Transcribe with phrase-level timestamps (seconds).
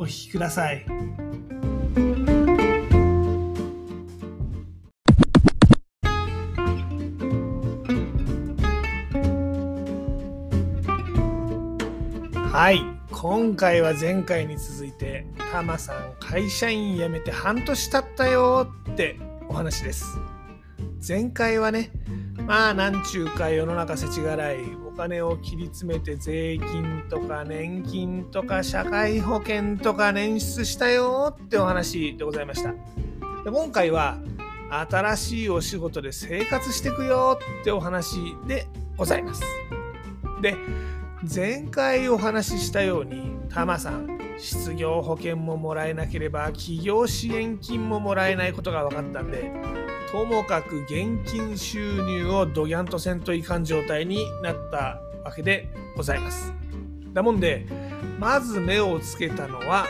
[0.00, 0.84] お聞きください。
[12.34, 12.80] はい、
[13.10, 20.04] 今回は前回に続いて、タマさん会社員辞めて半年経ったよってお話です。
[21.06, 21.90] 前回はね、
[22.46, 24.56] まあなんちゅうか世の中世知辛い
[24.98, 32.72] 金を切り詰めて税金とか年金とか社会保険とか捻出したよってお話でございました。
[33.44, 34.18] で今回は
[34.70, 38.16] 新しいお仕事で生活していくよってお話
[38.48, 39.42] でございます。
[40.42, 40.56] で、
[41.22, 49.50] 前回お話ししたようにタマさん失業保険ももらえなければ企業支援金ももらえないことが分かったんで
[50.10, 56.52] ともかく現金収入をドギャンとせんといかん状態になったわけでございます。
[57.12, 57.66] だもんで
[58.18, 59.86] まず目をつけたのは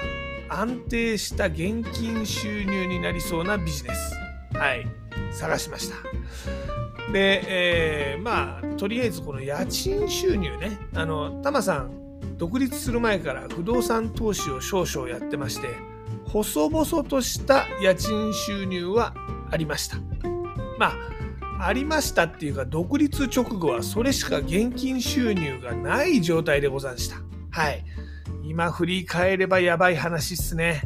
[0.49, 4.15] 安定した現金収入になりそうなビジネス。
[4.57, 4.87] はい、
[5.31, 5.97] 探しました。
[7.13, 15.69] で、えーまあとりあえずこの家賃収入ねあのタマさん独立する前から不動産投資を少々やってまして
[16.27, 19.15] 細々とした家賃収入は
[19.51, 19.97] ありました
[20.79, 20.93] ま
[21.59, 27.17] あありましたっていうか独立直後はそれしか現金収入がない状態でござんした
[27.51, 27.85] はい
[28.45, 30.83] 今振り返ればやばい話っすね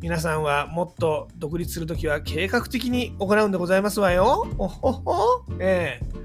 [0.00, 4.46] 皆さんはもっと独立するときは計画的に行うんでございますわよ。
[4.58, 5.44] おほほ。
[5.58, 6.24] ええ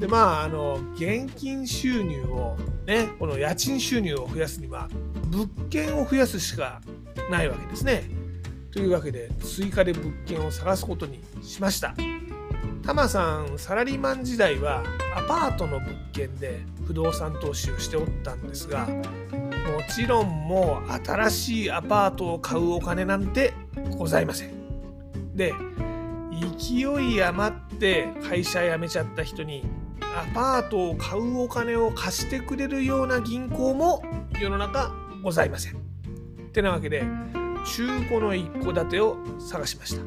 [0.00, 2.56] で、まあ、あの、現金収入を、
[2.86, 4.88] ね、この家賃収入を増やすには、
[5.28, 6.80] 物件を増やすしか
[7.30, 8.04] ないわけですね。
[8.76, 11.94] というわけで、追加で物件を探すことにしました。
[12.84, 14.84] タマさん、サラリーマン時代は、
[15.16, 19.02] アパートの物件で不動産投資をしておったんですが、も
[19.90, 23.54] ちろんもう新しいアパートを買うお金なんて
[23.96, 24.50] ございません。
[25.34, 25.54] で、
[26.58, 29.64] 勢い余って会社辞めちゃった人に
[30.02, 34.02] アパートを買うお金を貸してくれるような銀行も
[34.38, 35.76] 世の中ございません。
[35.76, 35.76] っ
[36.52, 37.04] てなわけで
[37.74, 40.02] 中古の一戸建てを探しました。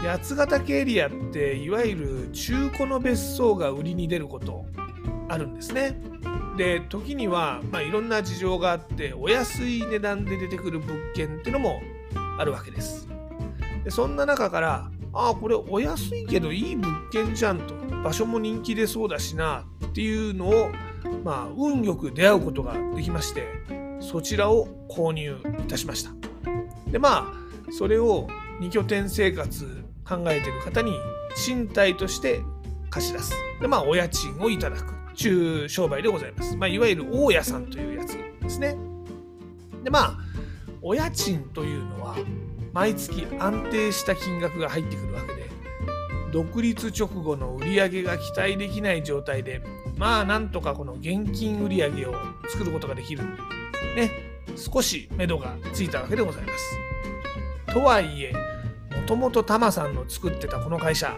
[0.00, 4.64] 八ヶ岳エリアっていわゆる中古の別荘が売りに出ること
[5.28, 6.00] あるんですね。
[6.56, 11.80] で時には、まあ、いろんな事情があってお安い値段で出てくる物件っていうのも
[12.38, 13.06] あるわけです。
[13.84, 20.70] でそんな中からああこれお安いけどいい物件じゃんと場所も人気出そうだしなっていうのを、
[21.24, 23.46] まあ、運よく出会うことができまして
[24.00, 26.29] そちらを購入いたしました。
[26.90, 28.28] でまあそれを
[28.60, 30.92] 2拠点生活考えてる方に
[31.36, 32.40] 賃貸として
[32.90, 33.32] 貸し出す。
[33.60, 35.00] でまあお家賃をいただく。
[35.20, 36.56] 中商売でございます。
[36.56, 38.76] まあ、いわゆる大家さんというやつですね。
[39.84, 40.18] で、まあ、
[40.80, 42.16] お家賃というのは、
[42.72, 45.50] 毎月安定した金額が入ってくるわけで、
[46.32, 49.62] 独立直後の売り上げが期待できない状態で、
[49.98, 52.14] まあ、なんとかこの現金売り上げを
[52.48, 53.24] 作ることができる。
[53.96, 54.10] ね、
[54.56, 56.78] 少し目処がついたわけでございます。
[57.72, 61.16] とはいえ、もともとタマさんの作ってたこの会社、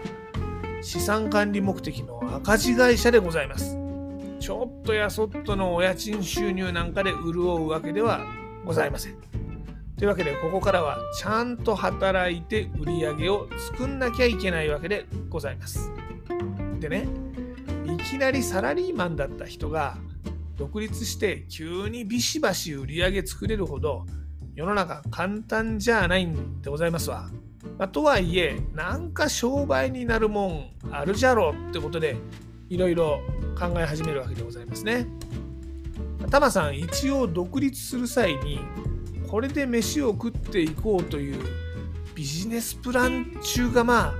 [0.81, 3.77] 資産管理目的の赤字会社でございます。
[4.39, 8.25] ちょっとやそっとのお家賃収入なんかで潤うわけでは
[8.65, 9.15] ございません。
[9.97, 15.89] というわけでここからはちゃんと働いて売り上げを作んなきゃいけないわけでございます。
[16.79, 17.07] でね
[17.85, 19.97] いきなりサラリーマンだった人が
[20.55, 24.05] 独立して急にビシバシ売り上げ作れるほど
[24.55, 27.29] 世の中簡単じゃないんでございますわ。
[27.79, 32.17] まあ、とはいえなんか商売になるもんあるじゃろってことで
[32.69, 33.21] いろいろ
[33.57, 35.07] 考え始めるわけでございますね。
[36.29, 38.59] タマさん一応独立する際に
[39.27, 41.43] これで飯を食っていこうという
[42.15, 44.13] ビジネスプラン中がまあ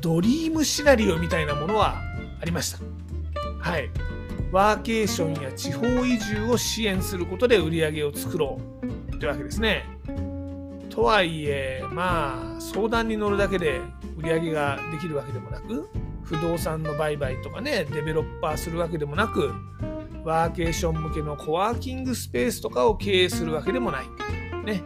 [0.00, 1.96] ドリームシナリオみたいなものは
[2.40, 2.78] ありました。
[3.60, 3.90] はい。
[4.52, 8.58] ワーケーションや地方移住を支援することで売り上げを作ろ
[9.12, 9.84] うというわけですね。
[10.88, 13.80] とはいえまあ相談に乗るだけで
[14.18, 15.88] 売り上げができるわけでもなく
[16.24, 19.52] 不動産の売買とかねデベロッパーするわけでもなく
[20.24, 24.04] ワーケーション向けのコワーキングスペースとかを経営するわけでもない、
[24.64, 24.82] ね、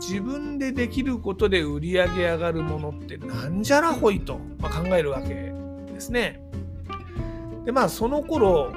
[0.00, 5.28] 自分でできることで売り上げ上がるものってなんじゃらほいと、まあ考えるわけ
[5.92, 6.40] ですね。
[7.64, 8.72] でまあその頃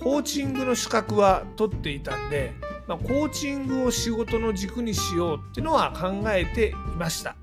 [0.00, 2.52] コーチングの資格は取っていたんで、
[2.86, 7.36] まあ、コーチングを仕事の軸にしようっていうのは考えていました。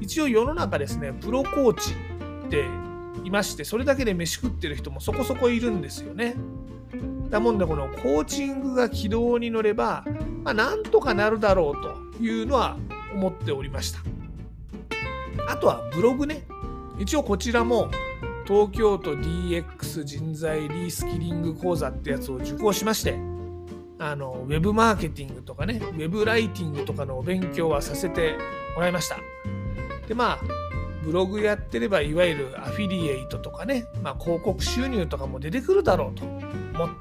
[0.00, 1.92] 一応世の中ですねプロコーチ
[2.46, 2.66] って
[3.24, 6.34] いましてそれだけで飯食ってる人もそこそこいるんですよね。
[7.30, 10.04] だもんでこのコーチングが軌道に乗れば、
[10.44, 12.76] まあ、なんとかなるだろうというのは
[13.12, 14.00] 思っておりました。
[15.48, 16.46] あとはブログね。
[16.98, 17.90] 一応こちらも
[18.46, 23.18] 東京都 DX 人材リスキリング講座ってやつを受講しまして
[23.98, 28.36] あのウェブマーケティングとかねウェブライティングとかのお勉強はさせて
[28.74, 29.16] もらいました。
[30.06, 30.40] でまあ
[31.02, 36.42] ブログやってればいわゆるアフィリエイトとかね、まあ、広告収入とかも出てくるだろうと思っ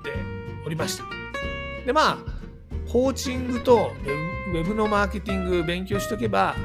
[0.03, 0.11] て
[0.65, 1.03] おりました。
[1.85, 2.17] でまあ
[2.91, 3.91] コーチングと
[4.53, 6.55] ウェブのマーケティング勉強しとけば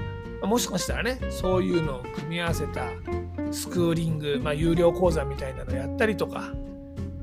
[0.43, 2.87] もしかしたらねそういうのを組み合わせた
[3.51, 6.53] スクーリング、まあ、有料講座みたいなのやったりとか、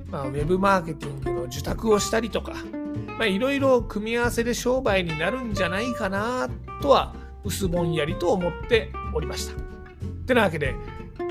[0.08, 2.54] まあ、ウェブマーケティングの受託をしたりとか
[3.26, 6.50] いろいろ組み合わせで商売になるんじゃないかな
[6.82, 9.54] とは薄ぼんやりと思っておりました。
[9.54, 9.58] っ
[10.26, 10.76] てなわけで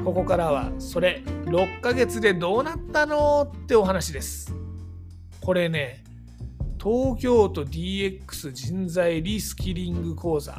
[0.04, 4.54] ここからはそれ6ヶ月でどうなったのってお話です。
[5.40, 6.04] これね
[6.82, 10.58] 東京都 DX 人材リスキリング講座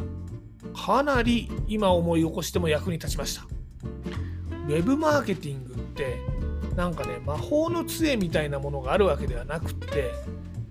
[0.75, 3.54] かなり今思い起こしても役に立ちました。
[4.65, 6.17] ウェブマーケティングって
[6.75, 10.11] なんかね魔法の杖みたいなものがあるわけではなくって、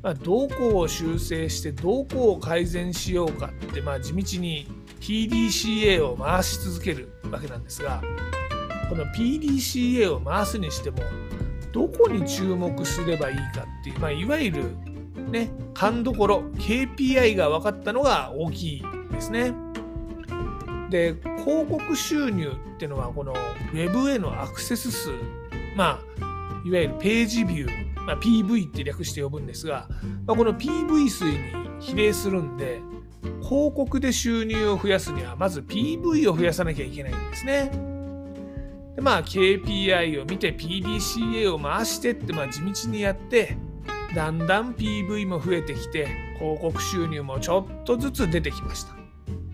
[0.03, 4.69] まあ、どこを修正してどこを改善しようかって、まあ、地道に
[5.01, 8.03] PDCA を回し続けるわけなんですが
[8.89, 10.99] この PDCA を回すにしても
[11.73, 14.77] どこに注目すればいいかっていう、まあ、いわゆる
[15.31, 19.53] ね勘どころ KPI が分かったのが大きいですね。
[20.91, 25.11] で広告収入っていうのはこのウェブへのアクセス数
[25.77, 26.15] まあ
[26.65, 29.87] いわゆるページビュー、まあ、PV って略して呼ぶんですが、
[30.27, 31.39] まあ、この PV 数に
[31.81, 32.81] 比例するんで
[33.43, 37.71] 広告で収入を増やすにはまず PV を増やさなきゃいけないんですね。
[38.97, 43.59] でまあ KPI を見て PDCA を回してってまあ地道にやって
[44.15, 46.07] だんだん PV も増えてきて
[46.39, 48.95] 広告収入もちょっとずつ出てきました。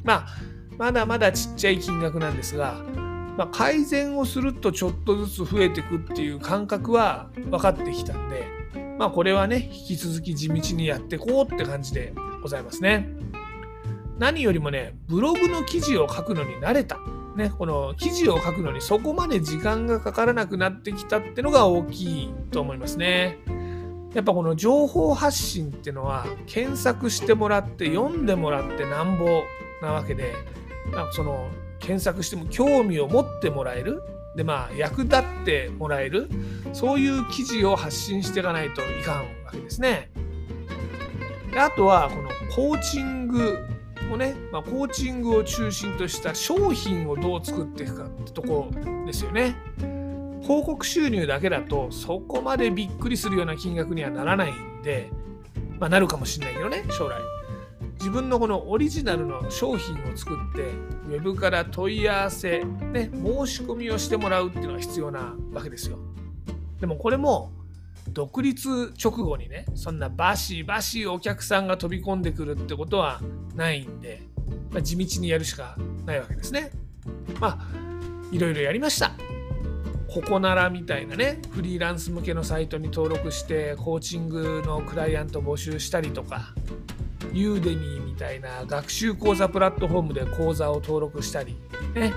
[0.04, 0.49] まあ
[0.80, 2.82] まだまだちっちゃい金額なんですが、
[3.36, 8.46] まあ、改善をするとちょっとずつ増えていくっていう感覚は分かってきたんで、
[8.98, 13.10] まあ、これはね引き続き地道にやってこうって感じでございますね。
[14.18, 16.98] 何よりもねブログの記事を書くのに慣れた。
[17.36, 23.38] ね、この記事を書くのにそこまで時間がかからなくなってきたってのが大きいと思いますね。
[24.14, 29.26] やっぱこの情報発信ってのは検索してもらって読んでもらってなんぼ
[29.82, 30.34] なわけで
[30.92, 31.48] まあ、その
[31.78, 34.02] 検索しても興味を持ってもらえる
[34.36, 36.28] でまあ役立ってもらえる
[36.72, 40.10] そういう記事を発信していかないといかんわけですね。
[41.52, 43.58] であとはこのコーチング
[44.12, 48.70] をね、まあ、コーチングを中心とした商品をどう作っていくかってとこ
[49.06, 49.56] ですよね。
[50.42, 55.10] 広告収入だけだとそこまでびっくりするような金額にはならないんで、
[55.78, 57.20] まあ、なるかもしれないけどね将来。
[58.00, 60.62] 自分のこのオリジナルの商品を作って
[61.06, 65.98] ウェブから問い合わせ、ね、申し込みをしてもらうっていうのが必要なわけですよ。
[66.80, 67.52] でもこれも
[68.08, 73.20] 独立直後にねそんなバシバシお客さんが飛び込んでくるってことは
[73.54, 74.22] ないんで、
[74.70, 75.76] まあ、地道にやるしか
[76.06, 76.70] ないわけですね。
[77.38, 77.66] まあ
[78.32, 79.12] いろいろやりました。
[80.08, 86.54] ここならみたいなねフリーランス向けのサイトに登録してコーチングのクライアント募集したりとか
[87.32, 91.56] ユーデミーみたいな学習講座プラットフォームで講座を登録したり、
[91.94, 92.12] ね。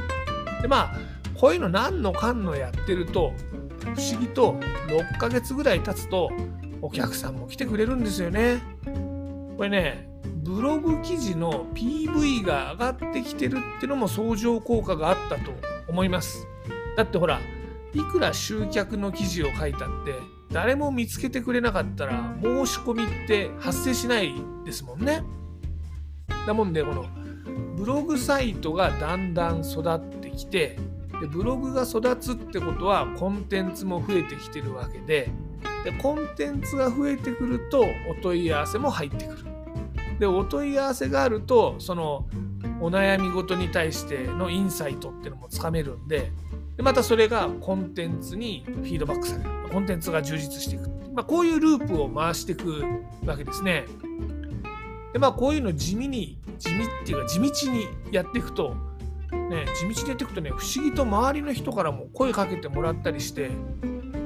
[0.62, 0.98] で、まあ、
[1.36, 3.34] こういうの何のかんのやってると、
[3.82, 4.54] 不思議と
[4.88, 6.32] 6ヶ月ぐらい経つと、
[6.82, 8.62] お客さんも来てくれるんですよね。
[9.58, 10.10] これね、
[10.44, 15.52] ブログ記事の PV が上がってきてるってのも相乗効果があったと
[15.88, 16.46] 思います。
[16.98, 17.40] だってほら、
[17.94, 20.14] いくら集客の記事を書いたって、
[20.54, 24.34] 誰も見つけてくれなかったら申し込みって発生しない
[24.64, 25.24] ですもんね。
[26.46, 27.06] だもんでこの
[27.76, 30.78] ブログサイトがだんだん育ってきて
[31.20, 35.32] でブログが育つってことはコンテンツも増えてきてるわけで
[35.84, 39.38] でコンテンツが増えてくるとお問い合わせも入ってくる。
[40.20, 42.28] でお問い合わせがあるとその
[42.80, 46.32] お悩み事に対してのインサイトっていうのもつかめるんで
[46.78, 49.50] でまたそれがコンテンツにフィードバックされる。
[49.72, 52.84] コンテンツが充実していく、まあ、こういうループを回していく
[53.26, 53.86] わけですね。
[55.14, 58.76] でまあこういうの地味に地味っていうか地道にやっていくと
[59.32, 63.50] ね地道にやっていくとね不思議と周りの人からも声かけてもらったりして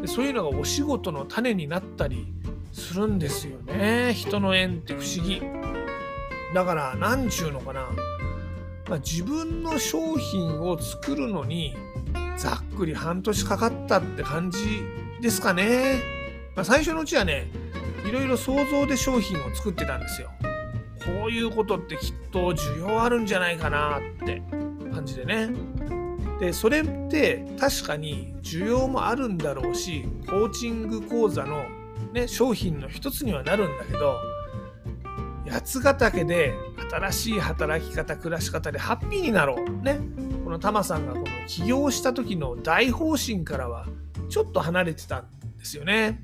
[0.01, 2.33] でそういうのがお仕事の種になったり
[2.73, 4.13] するんですよね。
[4.13, 5.41] 人の縁って不思議。
[6.53, 7.81] だから何ちゅうのかな、
[8.89, 11.75] まあ、自分の商品を作るのに
[12.37, 14.59] ざっくり半年かかったって感じ
[15.21, 16.01] ですかね、
[16.55, 17.47] まあ、最初のうちはね
[18.07, 20.31] いろいろ想像で商品を作ってたんですよ。
[21.05, 24.41] こういうことってきっと需要あるんじゃないかなって
[24.93, 25.49] 感じでね。
[26.39, 31.65] でそれって確かに需要もあるんだろうしコーチング講座の、
[32.13, 34.17] ね、商品の一つにはなるんだけど
[35.49, 36.53] 八ヶ岳で
[36.91, 39.99] 新しい働き方暮らし方でハッピーになろうね。
[40.47, 43.85] このタマさんがこの起業した時の大方針からは
[44.29, 45.25] ちょっと離れてたん
[45.57, 46.23] ですよね。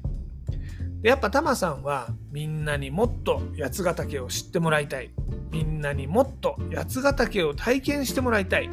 [1.01, 5.12] でやっぱタマさんはみんなにもっと八ヶ岳を知ってもらいたい。
[5.51, 8.70] みんなにもっと八ヶ岳を体験してもらいたい。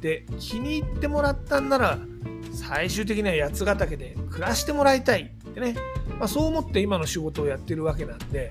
[0.00, 2.00] で気に入ってもらったんなら
[2.52, 5.32] 最終的には八ヶ岳で暮らしてもらいたい。
[5.50, 5.76] ってね、
[6.18, 8.50] まあ、そう思って今の仕事をやってるわけなんで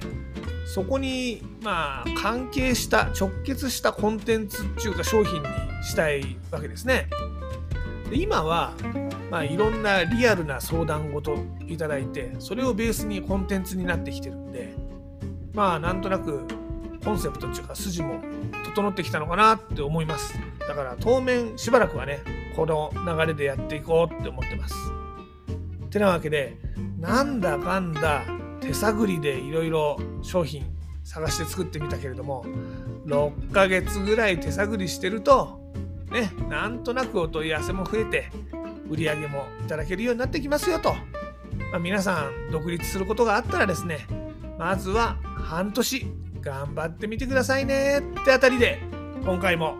[0.65, 7.07] そこにまあ関係した直結したコンテンツっていうか商品にしたいわけですね。
[8.09, 8.73] で今は
[9.31, 11.35] まあいろんなリアルな相談事
[11.67, 14.75] いただいてそれをベースにコンテンツになってきてるんで
[15.53, 16.45] まあなんとなく
[17.03, 18.21] コンセプトっていうか筋も
[18.65, 22.19] 整ってきたのかなって思いますだから当面しばらくはね
[22.55, 24.75] この流れでやっていこうって思ってます
[25.89, 26.57] てなわけで
[26.99, 28.23] なんだかんだ
[28.61, 30.65] 手探りでいろいろ商品
[31.03, 32.45] 探して作ってみたけれども
[33.05, 35.62] 6ヶ月ぐらい手探りしてると
[36.13, 38.31] ねなんとなくお問い合わせも増えて
[38.89, 40.93] 売り上げもいただけるようになってきますよと、
[41.71, 44.07] まあ、皆さん独立することがあったらですね
[44.57, 46.07] まずは半年
[46.41, 48.79] 頑張ってみてくださいねってあたりで
[49.25, 49.75] 今回も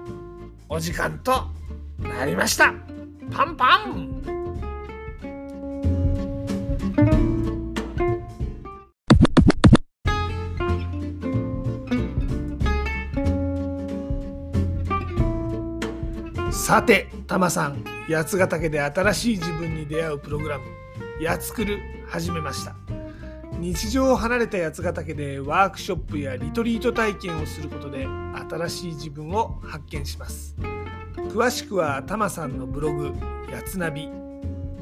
[0.69, 1.45] お時間と
[1.99, 2.73] なりました。
[3.31, 4.32] パンパン。
[16.53, 20.65] さてタマさん八ヶ岳で新しい自分に出会うプログラム
[21.19, 22.75] 「やつくる」始めました。
[23.59, 28.07] 日常を離れた八ヶ岳でワークショップやリトリート体験をすることで
[28.49, 30.55] 新しい自分を発見します。
[31.15, 33.13] 詳しくはタマさんのブログ
[33.51, 34.09] 「やつナビ」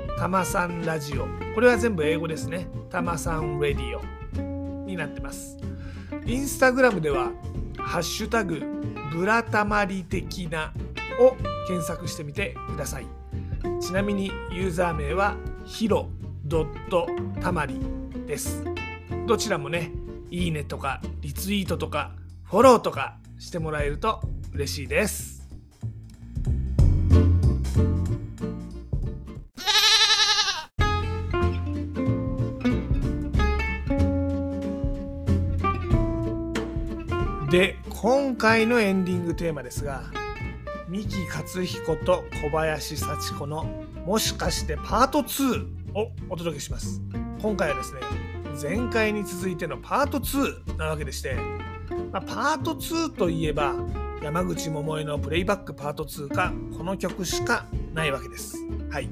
[0.21, 1.25] たまさんラジオ。
[1.55, 2.67] これは全部英語ですね。
[2.91, 4.85] たまさんラディオ。
[4.85, 5.57] になってます。
[6.27, 7.31] インスタグラムでは
[7.79, 8.61] ハッシュタグ
[9.11, 10.73] ブラタマリ的な
[11.19, 11.35] を
[11.67, 13.07] 検索してみてください。
[13.81, 16.07] ちなみにユーザー名はヒロ
[16.45, 17.07] ドット
[17.41, 17.79] たまり
[18.27, 18.63] です。
[19.25, 19.91] どちらもね
[20.29, 22.11] いいねとかリツイートとか
[22.43, 24.21] フォローとかしてもらえると
[24.53, 25.40] 嬉しいです。
[37.51, 40.03] で今回のエンディングテーマですが
[40.87, 43.65] 三木克彦と小林幸子の
[44.07, 47.01] 「もしかしてパート2」をお届けします。
[47.41, 47.99] 今回はですね
[48.61, 51.35] 前回に続いてのパート2なわけでして、
[52.13, 53.75] まあ、パート2といえば
[54.23, 58.55] 山口百恵のプレイバックパート2かこの曲しかないわけです。
[58.89, 59.09] はい。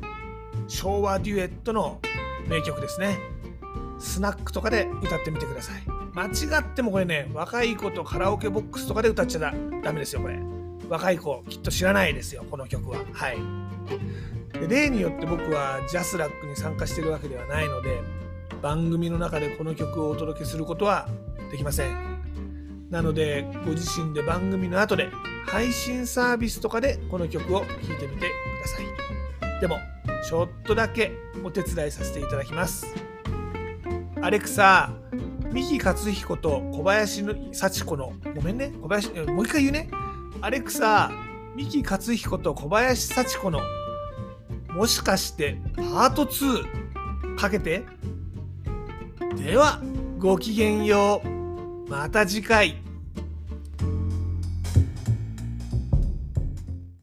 [0.69, 1.99] 昭和デュエットの
[2.47, 3.19] 名曲ですね。
[3.99, 5.98] スナックとかで歌ってみてください。
[6.19, 10.37] 間違ってもこれね若い子とカラオケボックスとかで歌っちゃダメですよこれ。
[10.89, 12.97] 若い子きっと知らないですよこの曲は。
[13.13, 13.37] はい。
[14.59, 18.01] で例によって僕はジャスラックに参加してるわけではないので
[18.61, 21.07] 番組の中でこの曲をお届けすることは
[21.51, 22.19] できません。
[22.89, 25.07] なのでご自身で番組の後で
[25.47, 28.29] 配信サービスとかでこの曲を聴いてみてく
[28.61, 29.61] ださい。
[29.61, 29.77] でも
[30.27, 31.13] ちょっとだけ
[31.45, 32.93] お手伝いさせていただきます。
[34.21, 34.91] アレクサ
[35.51, 38.71] 三木克彦と小林幸子のごめんね。
[38.81, 39.89] 小林もう一回言うね。
[40.41, 41.11] アレクサ
[41.55, 43.61] 三木克彦と小林幸子の
[44.69, 47.83] もしかしてパート2かけて？
[49.37, 49.81] では
[50.17, 51.89] ごきげんよう。
[51.89, 52.81] また次回。